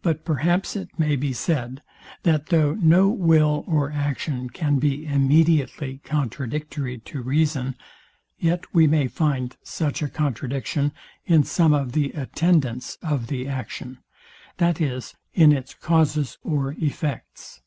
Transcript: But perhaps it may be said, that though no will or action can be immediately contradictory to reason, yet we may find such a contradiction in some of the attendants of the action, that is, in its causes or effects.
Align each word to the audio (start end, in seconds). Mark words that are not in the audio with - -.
But 0.00 0.24
perhaps 0.24 0.76
it 0.76 0.96
may 0.96 1.16
be 1.16 1.32
said, 1.32 1.82
that 2.22 2.50
though 2.50 2.74
no 2.74 3.08
will 3.08 3.64
or 3.66 3.90
action 3.90 4.48
can 4.48 4.78
be 4.78 5.04
immediately 5.06 5.98
contradictory 6.04 6.98
to 6.98 7.20
reason, 7.20 7.74
yet 8.38 8.72
we 8.72 8.86
may 8.86 9.08
find 9.08 9.56
such 9.64 10.02
a 10.02 10.08
contradiction 10.08 10.92
in 11.26 11.42
some 11.42 11.72
of 11.74 11.94
the 11.94 12.12
attendants 12.12 12.96
of 13.02 13.26
the 13.26 13.48
action, 13.48 13.98
that 14.58 14.80
is, 14.80 15.16
in 15.34 15.50
its 15.50 15.74
causes 15.74 16.38
or 16.44 16.74
effects. 16.78 17.60